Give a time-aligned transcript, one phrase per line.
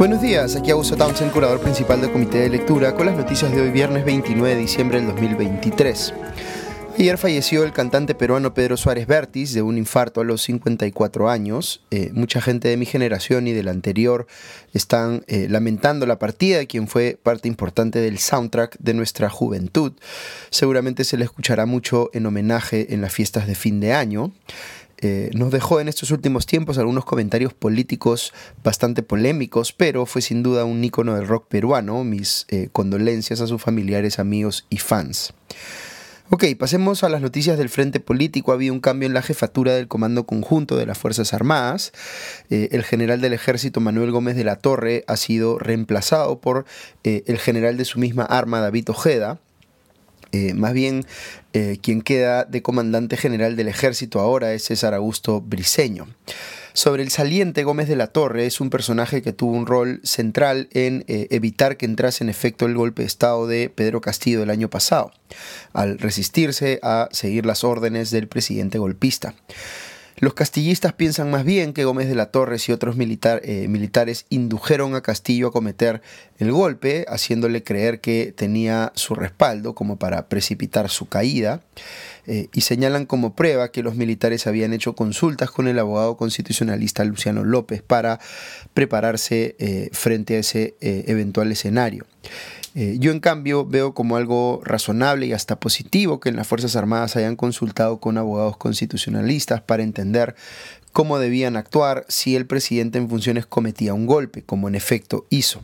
[0.00, 3.60] Buenos días, aquí Augusto Townsend, curador principal del Comité de Lectura, con las noticias de
[3.60, 6.14] hoy viernes 29 de diciembre del 2023.
[6.98, 11.82] Ayer falleció el cantante peruano Pedro Suárez Vértiz de un infarto a los 54 años.
[11.90, 14.26] Eh, mucha gente de mi generación y de la anterior
[14.72, 19.92] están eh, lamentando la partida de quien fue parte importante del soundtrack de nuestra juventud.
[20.48, 24.32] Seguramente se le escuchará mucho en homenaje en las fiestas de fin de año.
[25.02, 28.32] Eh, nos dejó en estos últimos tiempos algunos comentarios políticos
[28.62, 32.04] bastante polémicos, pero fue sin duda un ícono del rock peruano.
[32.04, 35.32] Mis eh, condolencias a sus familiares, amigos y fans.
[36.32, 38.52] Ok, pasemos a las noticias del frente político.
[38.52, 41.92] Ha habido un cambio en la jefatura del Comando Conjunto de las Fuerzas Armadas.
[42.50, 46.66] Eh, el general del Ejército, Manuel Gómez de la Torre, ha sido reemplazado por
[47.02, 49.40] el general de su misma arma, David Ojeda.
[50.32, 51.04] Eh, más bien,
[51.52, 56.06] eh, quien queda de comandante general del ejército ahora es César Augusto Briceño.
[56.72, 60.68] Sobre el saliente Gómez de la Torre, es un personaje que tuvo un rol central
[60.72, 64.50] en eh, evitar que entrase en efecto el golpe de Estado de Pedro Castillo el
[64.50, 65.10] año pasado,
[65.72, 69.34] al resistirse a seguir las órdenes del presidente golpista.
[70.18, 74.94] Los castillistas piensan más bien que Gómez de la Torres y otros eh, militares indujeron
[74.94, 76.02] a Castillo a cometer
[76.38, 81.62] el golpe, haciéndole creer que tenía su respaldo como para precipitar su caída,
[82.26, 87.02] eh, y señalan como prueba que los militares habían hecho consultas con el abogado constitucionalista
[87.04, 88.20] Luciano López para
[88.74, 92.04] prepararse eh, frente a ese eventual escenario.
[92.74, 96.76] Eh, yo en cambio veo como algo razonable y hasta positivo que en las Fuerzas
[96.76, 100.36] Armadas hayan consultado con abogados constitucionalistas para entender
[100.92, 105.62] cómo debían actuar si el presidente en funciones cometía un golpe, como en efecto hizo.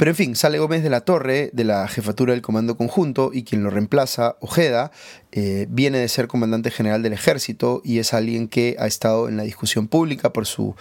[0.00, 3.44] Pero en fin, sale Gómez de la Torre de la jefatura del Comando Conjunto y
[3.44, 4.92] quien lo reemplaza, Ojeda,
[5.30, 9.36] eh, viene de ser comandante general del ejército y es alguien que ha estado en
[9.36, 10.74] la discusión pública por su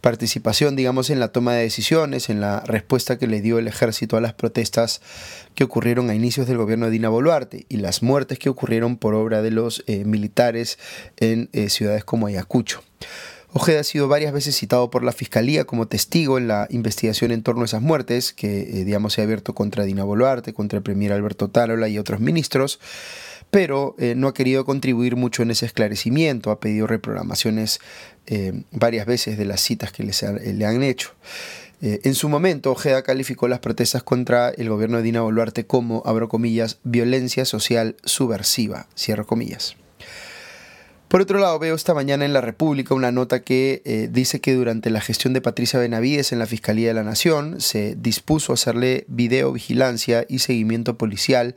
[0.00, 4.16] participación, digamos, en la toma de decisiones, en la respuesta que le dio el ejército
[4.16, 5.02] a las protestas
[5.54, 9.14] que ocurrieron a inicios del gobierno de Dina Boluarte y las muertes que ocurrieron por
[9.14, 10.78] obra de los eh, militares
[11.18, 12.82] en eh, ciudades como Ayacucho.
[13.56, 17.42] Ojeda ha sido varias veces citado por la Fiscalía como testigo en la investigación en
[17.42, 20.82] torno a esas muertes, que eh, digamos se ha abierto contra Dina Boluarte, contra el
[20.82, 22.80] premier Alberto Tarola y otros ministros,
[23.50, 27.80] pero eh, no ha querido contribuir mucho en ese esclarecimiento, ha pedido reprogramaciones
[28.26, 31.14] eh, varias veces de las citas que le han hecho.
[31.80, 36.28] en su momento, Ojeda calificó las protestas contra el gobierno de Dina Boluarte como, abro
[36.28, 39.76] comillas, violencia social subversiva, cierro comillas.
[41.16, 44.90] Por otro lado, veo esta mañana en La República una nota que dice que durante
[44.90, 49.06] la gestión de Patricia Benavides en la Fiscalía de la Nación se dispuso a hacerle
[49.08, 51.56] videovigilancia y seguimiento policial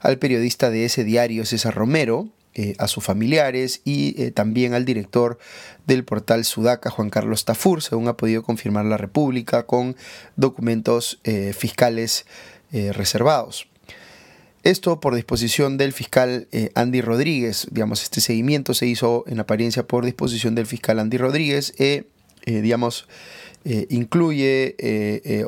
[0.00, 4.84] al periodista de ese diario César Romero, eh, a sus familiares y eh, también al
[4.84, 5.38] director
[5.86, 9.94] del portal Sudaca, Juan Carlos Tafur, según ha podido confirmar la República, con
[10.34, 12.26] documentos eh, fiscales
[12.72, 13.68] reservados.
[14.62, 17.68] Esto por disposición del fiscal Andy Rodríguez.
[17.70, 21.74] Digamos, este seguimiento se hizo en apariencia por disposición del fiscal Andy Rodríguez.
[22.44, 23.06] digamos,
[23.64, 25.44] eh, incluye, eh, eh,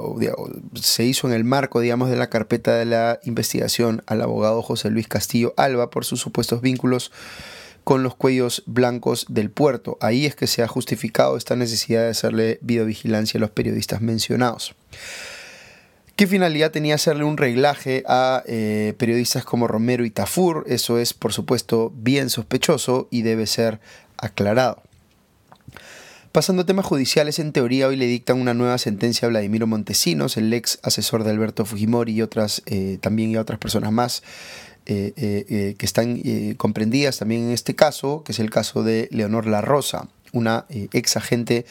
[0.74, 4.90] se hizo en el marco, digamos, de la carpeta de la investigación al abogado José
[4.90, 7.12] Luis Castillo Alba por sus supuestos vínculos
[7.84, 9.96] con los cuellos blancos del puerto.
[10.00, 14.74] Ahí es que se ha justificado esta necesidad de hacerle videovigilancia a los periodistas mencionados.
[16.20, 18.42] ¿Qué finalidad tenía hacerle un reglaje a
[18.98, 20.66] periodistas como Romero y Tafur?
[20.68, 23.80] Eso es, por supuesto, bien sospechoso y debe ser
[24.18, 24.82] aclarado.
[26.30, 30.36] Pasando a temas judiciales, en teoría hoy le dictan una nueva sentencia a Vladimiro Montesinos,
[30.36, 34.22] el ex asesor de Alberto Fujimori y otras eh, también y otras personas más
[34.84, 36.20] eh, eh, que están
[36.58, 41.16] comprendidas también en este caso, que es el caso de Leonor La Rosa, una ex
[41.16, 41.64] agente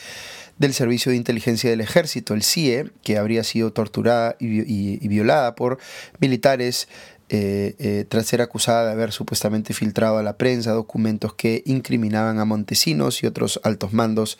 [0.59, 5.79] del Servicio de Inteligencia del Ejército, el CIE, que habría sido torturada y violada por
[6.19, 6.87] militares
[7.31, 12.39] eh, eh, tras ser acusada de haber supuestamente filtrado a la prensa documentos que incriminaban
[12.39, 14.39] a Montesinos y otros altos mandos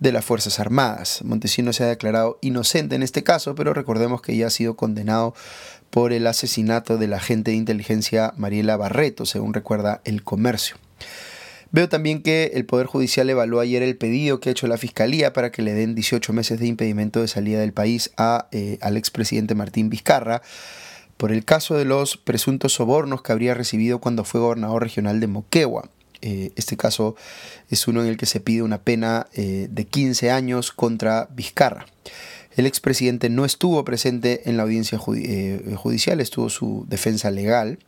[0.00, 1.20] de las Fuerzas Armadas.
[1.22, 5.32] Montesinos se ha declarado inocente en este caso, pero recordemos que ya ha sido condenado
[5.90, 10.74] por el asesinato de la agente de inteligencia Mariela Barreto, según recuerda el comercio.
[11.74, 15.32] Veo también que el Poder Judicial evaluó ayer el pedido que ha hecho la Fiscalía
[15.32, 18.96] para que le den 18 meses de impedimento de salida del país a, eh, al
[18.96, 20.40] expresidente Martín Vizcarra
[21.16, 25.26] por el caso de los presuntos sobornos que habría recibido cuando fue gobernador regional de
[25.26, 25.90] Moquegua.
[26.22, 27.16] Eh, este caso
[27.70, 31.86] es uno en el que se pide una pena eh, de 15 años contra Vizcarra.
[32.56, 37.80] El expresidente no estuvo presente en la audiencia eh, judicial, estuvo su defensa legal.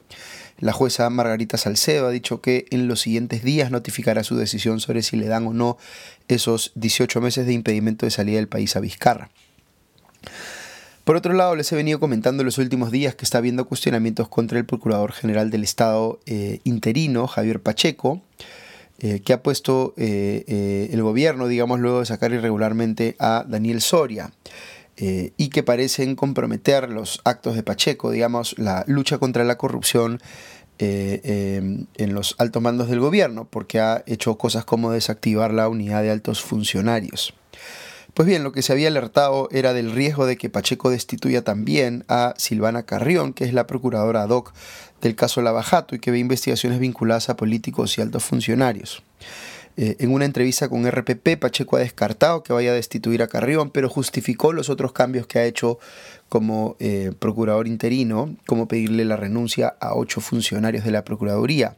[0.59, 5.03] La jueza Margarita Salcedo ha dicho que en los siguientes días notificará su decisión sobre
[5.03, 5.77] si le dan o no
[6.29, 9.31] esos 18 meses de impedimento de salida del país a Vizcarra.
[11.05, 14.29] Por otro lado, les he venido comentando en los últimos días que está habiendo cuestionamientos
[14.29, 18.23] contra el Procurador General del Estado eh, interino, Javier Pacheco,
[18.99, 24.33] eh, que ha puesto eh, el gobierno, digamos, luego de sacar irregularmente a Daniel Soria.
[24.97, 30.21] Y que parecen comprometer los actos de Pacheco, digamos, la lucha contra la corrupción
[30.79, 36.11] en los altos mandos del gobierno, porque ha hecho cosas como desactivar la unidad de
[36.11, 37.35] altos funcionarios.
[38.15, 42.07] Pues bien, lo que se había alertado era del riesgo de que Pacheco destituya también
[42.09, 44.55] a Silvana Carrión, que es la procuradora ad hoc
[45.03, 49.03] del caso Lavajato y que ve investigaciones vinculadas a políticos y altos funcionarios.
[49.79, 53.71] Eh, en una entrevista con RPP, Pacheco ha descartado que vaya a destituir a Carrión,
[53.71, 55.79] pero justificó los otros cambios que ha hecho
[56.31, 61.77] como eh, procurador interino, como pedirle la renuncia a ocho funcionarios de la Procuraduría.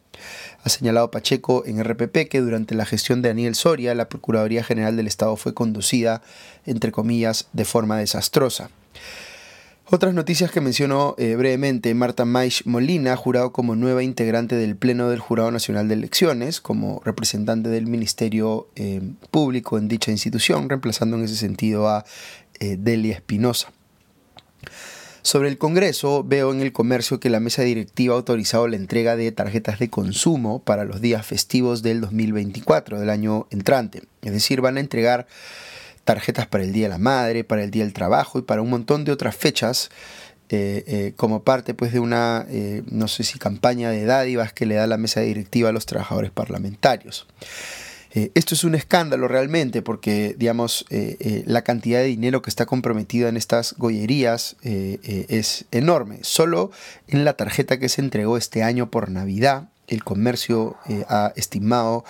[0.62, 4.97] Ha señalado Pacheco en RPP que durante la gestión de Daniel Soria, la Procuraduría General
[4.97, 6.23] del Estado fue conducida,
[6.67, 8.71] entre comillas, de forma desastrosa.
[9.90, 15.08] Otras noticias que mencionó eh, brevemente, Marta Maish Molina, jurado como nueva integrante del Pleno
[15.08, 19.00] del Jurado Nacional de Elecciones, como representante del Ministerio eh,
[19.31, 22.05] Público en dicha institución, reemplazando en ese sentido a
[22.61, 23.73] eh, Delia Espinosa.
[25.23, 29.17] Sobre el Congreso, veo en el comercio que la mesa directiva ha autorizado la entrega
[29.17, 34.02] de tarjetas de consumo para los días festivos del 2024, del año entrante.
[34.20, 35.26] Es decir, van a entregar
[36.09, 38.71] tarjetas para el Día de la Madre, para el Día del Trabajo y para un
[38.71, 39.91] montón de otras fechas
[40.49, 44.65] eh, eh, como parte pues, de una, eh, no sé si campaña de dádivas que
[44.65, 47.27] le da la mesa directiva a los trabajadores parlamentarios.
[48.15, 50.87] esto es un escándalo realmente porque, digamos,
[51.45, 56.21] la cantidad de dinero que está comprometida en estas gollerías es enorme.
[56.23, 56.71] Solo
[57.07, 60.79] en la tarjeta que se entregó este año por Navidad, el comercio
[61.09, 62.05] ha estimado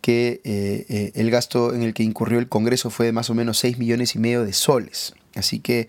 [0.00, 3.34] que eh, eh, el gasto en el que incurrió el Congreso fue de más o
[3.34, 5.14] menos 6 millones y medio de soles.
[5.34, 5.88] Así que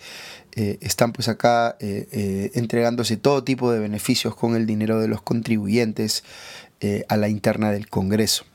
[0.56, 6.24] eh, están pues acá entregándose todo tipo de beneficios con el dinero de los contribuyentes
[7.08, 8.46] a la interna del Congreso.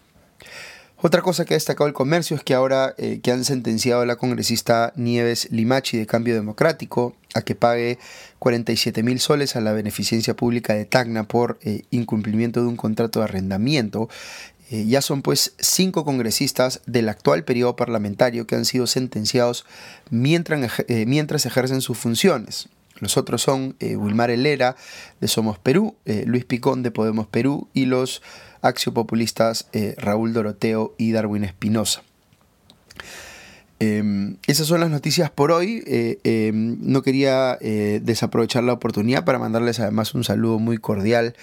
[0.99, 4.17] Otra cosa que ha destacado el comercio es que ahora que han sentenciado a la
[4.17, 7.99] congresista Nieves Limachi de Cambio Democrático a que pague
[8.39, 11.59] 47 mil soles a la beneficencia pública de Tacna por
[11.91, 14.09] incumplimiento de un contrato de arrendamiento,
[14.71, 19.65] eh, ya son pues cinco congresistas del actual periodo parlamentario que han sido sentenciados
[20.11, 22.69] mientras, eh, mientras ejercen sus funciones.
[22.99, 24.77] Los otros son eh, Wilmar Helera
[25.21, 28.23] de Somos Perú, Luis Picón de Podemos Perú y los
[28.63, 29.69] axiopopulistas
[29.99, 32.03] Raúl Doroteo y Darwin Espinosa.
[33.79, 35.85] Em, esas son las noticias por hoy.
[35.87, 41.35] Eh, em, no quería eh, desaprovechar la oportunidad para mandarles además un saludo muy cordial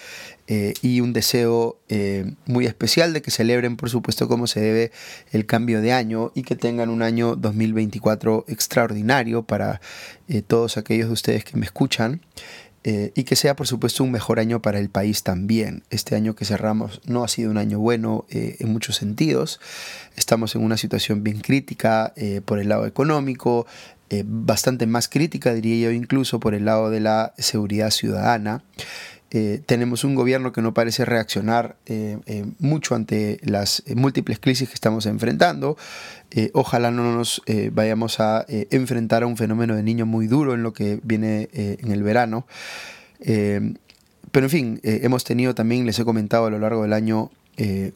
[0.48, 1.78] eh, y un deseo
[2.46, 4.90] muy especial de que celebren, por supuesto, como se debe
[5.30, 9.80] el cambio de año y que tengan un año 2024 extraordinario para
[10.48, 12.20] todos aquellos de ustedes que me escuchan.
[12.86, 15.84] Eh, y que sea por supuesto un mejor año para el país también.
[15.88, 19.58] Este año que cerramos no ha sido un año bueno eh, en muchos sentidos.
[20.16, 23.66] Estamos en una situación bien crítica eh, por el lado económico,
[24.26, 28.62] bastante más crítica diría yo incluso por el lado de la seguridad ciudadana.
[29.36, 34.68] Eh, tenemos un gobierno que no parece reaccionar eh, eh, mucho ante las múltiples crisis
[34.68, 35.76] que estamos enfrentando.
[36.52, 40.72] ojalá no nos vayamos a enfrentar a un fenómeno de niño muy duro en lo
[40.72, 42.46] que viene en el verano.
[43.18, 47.30] pero en fin, hemos tenido también, les he comentado a lo largo del año,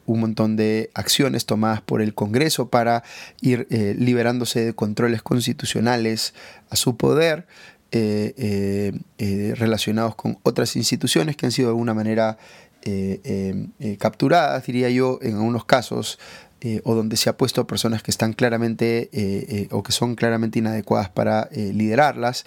[0.05, 3.03] un montón de acciones tomadas por el Congreso para
[3.41, 6.33] ir liberándose de controles constitucionales
[6.69, 7.45] a su poder.
[7.91, 12.37] Eh, eh, eh, relacionados con otras instituciones que han sido de alguna manera
[13.97, 16.17] capturadas, diría yo, en algunos casos,
[16.83, 21.49] o donde se ha puesto personas que están claramente o que son claramente inadecuadas para
[21.51, 22.45] liderarlas.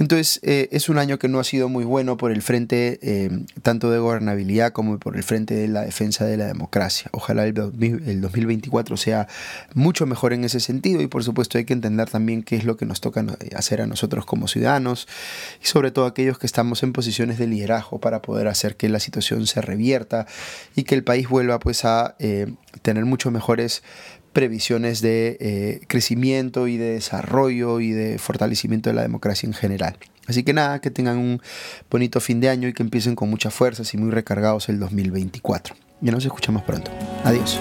[0.00, 3.44] Entonces eh, es un año que no ha sido muy bueno por el frente eh,
[3.62, 7.10] tanto de gobernabilidad como por el frente de la defensa de la democracia.
[7.12, 9.28] Ojalá el, 2024 sea
[9.74, 12.78] mucho mejor en ese sentido y por supuesto hay que entender también qué es lo
[12.78, 15.06] que nos toca eh, hacer a nosotros como ciudadanos
[15.62, 19.00] y sobre todo aquellos que estamos en posiciones de liderazgo para poder hacer que la
[19.00, 20.26] situación se revierta
[20.74, 22.16] y que el país vuelva pues a
[22.80, 23.82] tener mucho mejores
[24.32, 29.96] previsiones de eh, crecimiento y de desarrollo y de fortalecimiento de la democracia en general.
[30.26, 31.42] Así que nada, que tengan un
[31.90, 35.74] bonito fin de año y que empiecen con muchas fuerzas y muy recargados el 2024.
[36.00, 36.90] Ya nos escuchamos pronto.
[37.24, 37.58] Adiós.